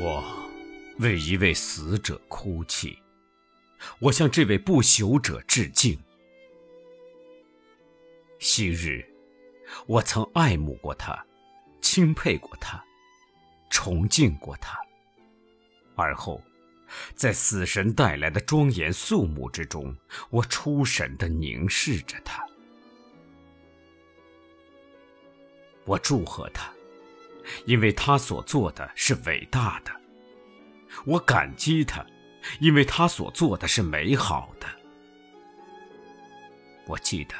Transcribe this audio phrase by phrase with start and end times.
[0.00, 0.24] 我
[1.00, 2.98] 为一位死者哭泣，
[3.98, 5.98] 我向这位不朽者致敬。
[8.38, 9.04] 昔日，
[9.86, 11.22] 我曾爱慕过他，
[11.82, 12.82] 钦佩过他，
[13.68, 14.78] 崇敬过他。
[15.94, 16.42] 而后，
[17.14, 19.94] 在死神带来的庄严肃穆之中，
[20.30, 22.42] 我出神地凝视着他。
[25.84, 26.72] 我祝贺他，
[27.66, 29.92] 因为他所做的是伟大的；
[31.04, 32.04] 我感激他，
[32.60, 34.66] 因为他所做的是美好的。
[36.86, 37.34] 我记得，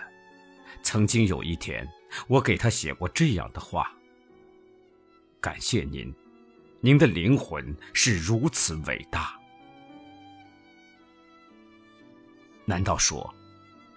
[0.82, 1.86] 曾经有一天，
[2.28, 3.92] 我给他写过这样的话
[5.40, 6.14] ：“感谢您，
[6.80, 9.38] 您的灵魂是如此伟大。”
[12.64, 13.34] 难道说，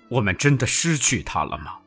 [0.09, 1.79] 我们真的失去他了吗？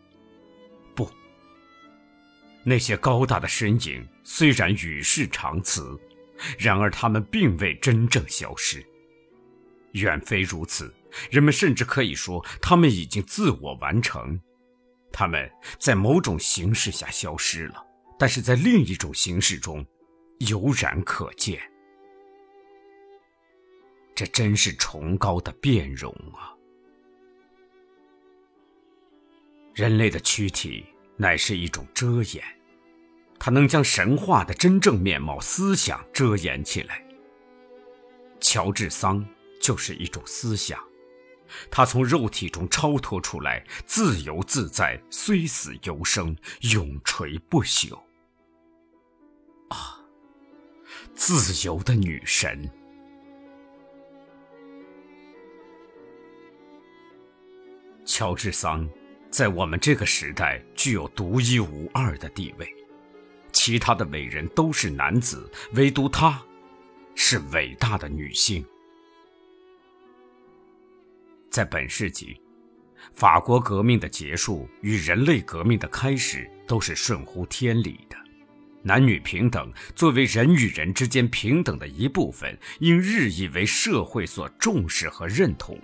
[2.68, 5.98] 那些高大的身影虽然与世长辞，
[6.58, 8.84] 然而他们并未真正消失。
[9.92, 10.94] 远非如此，
[11.30, 14.38] 人们甚至可以说，他们已经自我完成。
[15.10, 17.82] 他们在某种形式下消失了，
[18.18, 19.84] 但是在另一种形式中，
[20.40, 21.58] 油然可见。
[24.14, 26.52] 这真是崇高的变容啊！
[29.74, 30.84] 人类的躯体
[31.16, 32.57] 乃是一种遮掩。
[33.38, 37.02] 它能将神话的真正面貌、思想遮掩起来。
[38.40, 39.24] 乔治桑
[39.60, 40.78] 就是一种思想，
[41.70, 47.98] 他从肉体中超脱出来，自由自在，虽死犹生，永垂不朽。
[49.68, 49.98] 啊，
[51.14, 52.70] 自由的女神！
[58.04, 58.88] 乔治桑
[59.30, 62.77] 在我们这个时代具有独一无二的地位。
[63.58, 66.40] 其他的伟人都是男子，唯独她，
[67.16, 68.64] 是伟大的女性。
[71.50, 72.40] 在本世纪，
[73.14, 78.16] 法国革命的结束与人类革命的开始都是顺乎天理的。
[78.84, 85.76] 男女平等作为人与人之间平等的一部分，应日益为社会所重视和认同。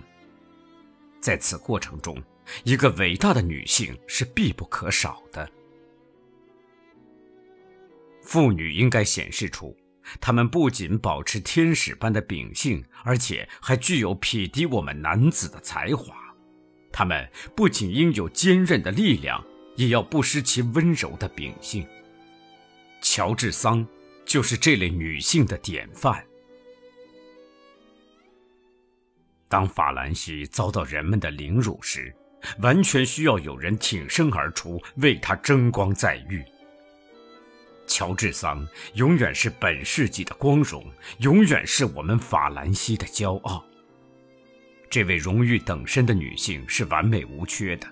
[1.19, 2.23] 在此过程中，
[2.63, 5.51] 一个伟大的女性是必不可少的。
[8.25, 9.75] 妇女应该显示出，
[10.19, 16.15] 她们不仅保持天使般的秉性，而且还具有匹敌我们男子的才华。
[16.91, 19.43] 她们不仅应有坚韧的力量，
[19.75, 21.85] 也要不失其温柔的秉性。
[23.01, 23.85] 乔治桑
[24.25, 26.25] 就是这类女性的典范。
[29.47, 32.13] 当法兰西遭到人们的凌辱时，
[32.59, 36.43] 完全需要有人挺身而出，为她争光在浴。
[37.87, 40.85] 乔治桑永远是本世纪的光荣，
[41.19, 43.63] 永远是我们法兰西的骄傲。
[44.89, 47.87] 这位荣誉等身的女性是完美无缺的，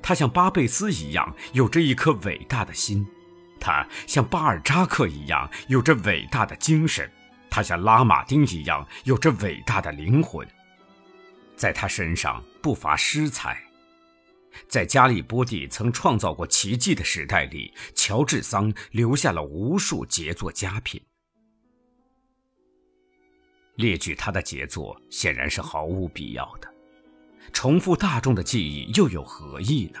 [0.00, 3.06] 她像巴贝斯一样有着一颗伟大的心，
[3.60, 7.10] 她像巴尔扎克一样有着伟大的精神，
[7.50, 10.46] 她像拉马丁一样有着伟大的灵魂，
[11.56, 13.65] 在她身上不乏诗才。
[14.68, 21.02] 在加利波第曾创造过奇迹的时代里，乔治桑留下了无数杰作佳品。
[23.76, 26.74] 列举他的杰作显然是毫无必要的，
[27.52, 30.00] 重复大众的记忆又有何意呢？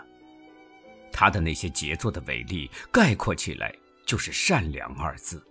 [1.12, 3.74] 他的那些杰作的伟力，概括起来
[4.06, 5.46] 就是“善良”二字。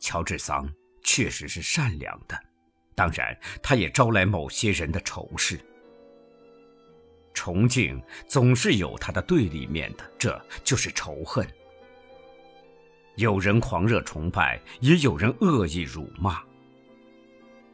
[0.00, 0.68] 乔治桑
[1.02, 2.38] 确实是善良的，
[2.94, 5.58] 当然，他也招来某些人的仇视。
[7.34, 11.46] 崇敬总是有它的对立面的，这就是仇恨。
[13.16, 16.40] 有人狂热崇拜，也有人恶意辱骂。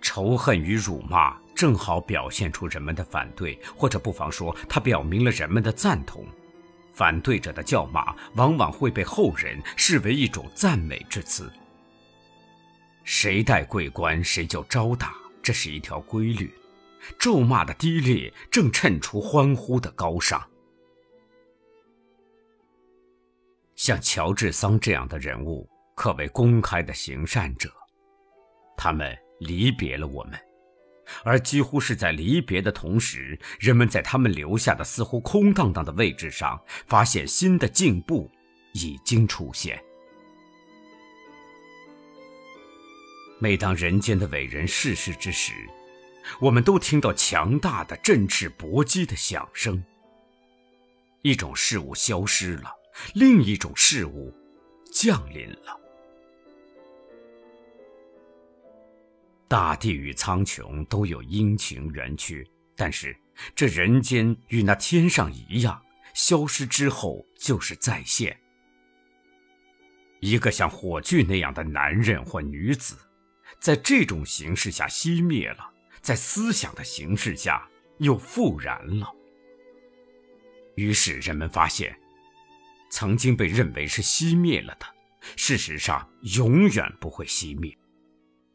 [0.03, 6.27] 仇恨与辱骂正好表现出人们的反对，或者不妨说，它表明了人们的赞同。
[6.93, 11.51] 反对者的叫骂往往会被后人视为一种赞美之词。
[13.05, 16.53] 谁戴桂冠，谁就招打，这是一条规律。
[17.19, 20.43] 咒骂的低劣正衬出欢呼的高尚。
[23.75, 27.73] 像乔治桑这样的人物，可谓公开的行善者。
[28.77, 30.39] 他们离别了我们，
[31.25, 38.31] 而几乎是在离别的同时，人们在他们留下的似乎空荡荡的位置上，发现新的进步
[38.75, 39.83] 已经出现。
[43.39, 45.53] 每当人间的伟人逝世之时，
[46.39, 49.83] 我们都听到强大的振翅搏击的响声。
[51.23, 52.71] 一种事物消失了，
[53.15, 54.33] 另一种事物
[54.93, 55.79] 降临了。
[59.49, 63.17] 大地与苍穹都有阴晴圆缺，但是
[63.55, 65.83] 这人间与那天上一样，
[66.15, 68.39] 消失之后就是再现。
[70.21, 72.97] 一个像火炬那样的男人或女子，
[73.59, 75.70] 在这种形式下熄灭了，
[76.03, 77.69] 在思想的形式下
[77.99, 79.07] 又复燃了。
[80.77, 81.95] 于是人们发现，
[82.91, 84.87] 曾经被认为是熄灭了的，
[85.37, 87.77] 事实上永远不会熄灭。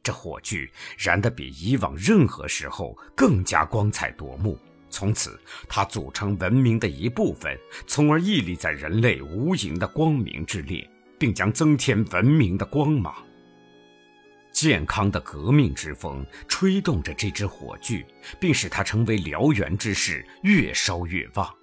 [0.03, 4.59] 这火炬燃得比以往任何时候更加光彩夺目。
[4.89, 10.89] 从此，它组成文明的一部分，从而屹立在人类无垠的光明之列。
[11.17, 13.15] 并将增添文明的光芒。
[14.55, 18.05] 健康的革命之风吹动着这支火炬，
[18.39, 21.53] 并使它成为燎原之势越烧越旺。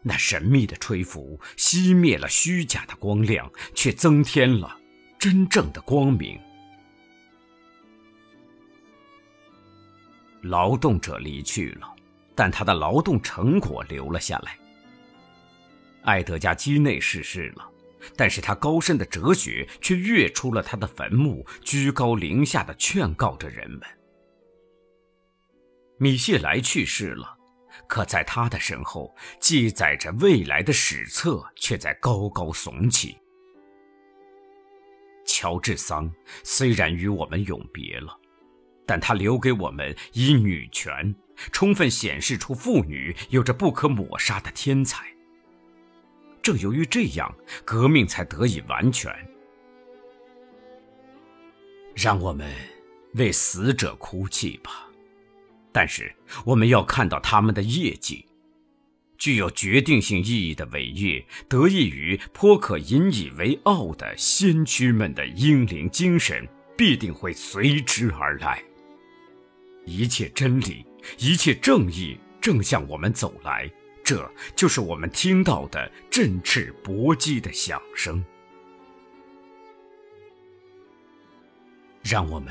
[0.00, 4.78] 那神秘的吹拂熄灭了虚假的光亮，却增添了
[5.18, 6.38] 真正的光明。
[10.42, 11.92] 劳动者离去了，
[12.36, 14.56] 但他的劳动成果留了下来。
[16.02, 17.68] 埃德加·基内逝世了。
[18.16, 23.82] 但是他高深的哲学却跃出了他的坟墓，居高临下的劝告着人们。
[25.98, 27.36] 米谢莱去世了，
[27.88, 33.16] 可在他的身后，记载着未来的史册却在高高耸起。
[35.26, 36.10] 乔治桑
[36.42, 38.18] 虽然与我们永别了，
[38.86, 41.14] 但他留给我们以女权，
[41.52, 45.17] 充分显示出妇女有着不可抹杀的天才。
[46.48, 47.30] 正由于这样，
[47.62, 49.14] 革命才得以完全。
[51.94, 52.50] 让我们
[53.16, 54.88] 为死者哭泣吧，
[55.70, 56.10] 但是
[56.46, 58.24] 我们要看到他们的业绩。
[59.18, 66.48] 具有决定性意义的伟业，得益于颇可引以为傲的先驱们的英灵精神，
[66.78, 68.62] 必定会随之而来。
[69.84, 70.82] 一切真理，
[71.18, 73.70] 一切正义，正向我们走来。
[74.08, 78.24] 这就是我们听到的振翅搏击的响声。
[82.02, 82.50] 让我们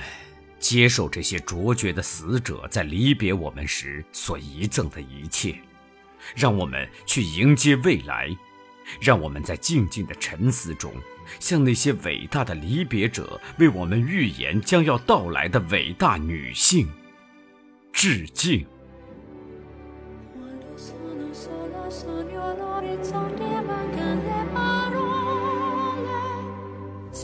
[0.60, 5.60] 接受这些卓绝的死者在离别我们时所遗赠的一切，
[6.36, 8.30] 让我们去迎接未来，
[9.02, 10.94] 让我们在静静的沉思中，
[11.40, 16.88] 向那些伟大的离别者为我们预言将要到来的伟大女性
[17.92, 18.64] 致敬。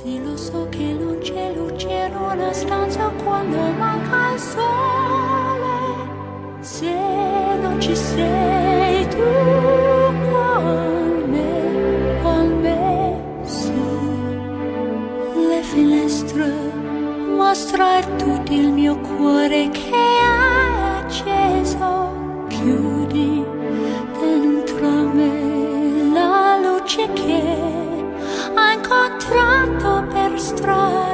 [0.04, 6.12] Sì, lo so che non c'è luce in una stanza quando manca il sole.
[6.60, 6.94] Se
[7.62, 9.24] non ci sei tu
[10.30, 13.72] con me, con me, su
[15.48, 16.52] le finestre
[17.38, 19.83] mostra tutto il mio cuore che
[30.44, 31.13] strahlt.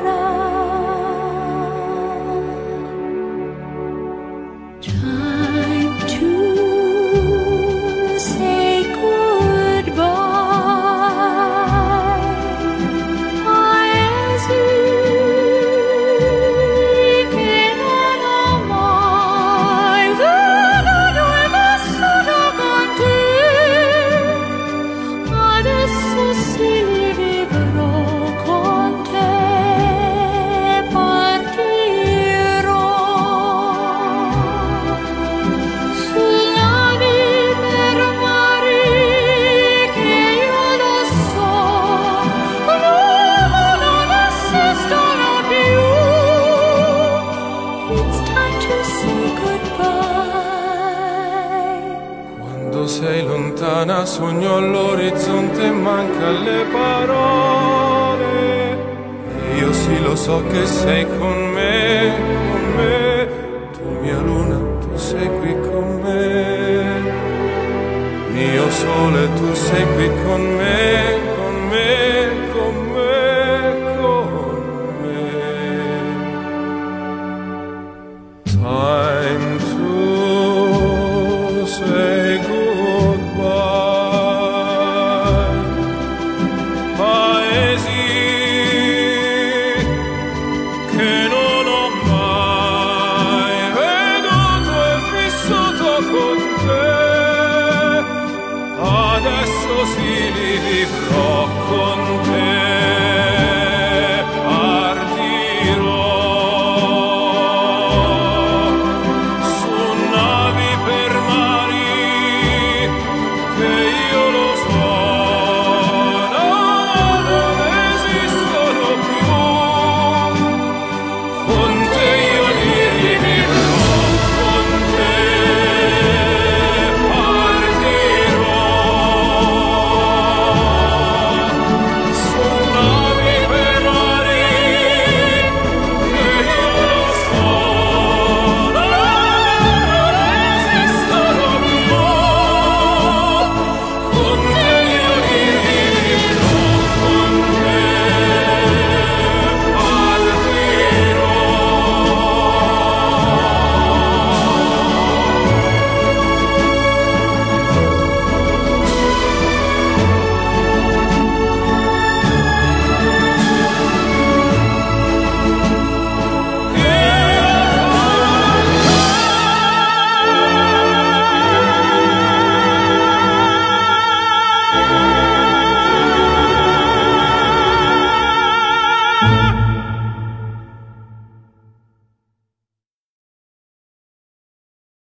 [54.60, 58.28] All'orizzonte, manca le parole.
[59.58, 62.14] Io sì lo so che sei con me,
[62.50, 63.28] con me.
[63.74, 67.18] Tu mia luna, tu sei qui con me.
[68.34, 71.88] Mio sole, tu sei qui con me, con me,
[72.54, 73.16] con me,
[73.98, 74.58] con
[75.02, 75.22] me.
[78.44, 79.49] Time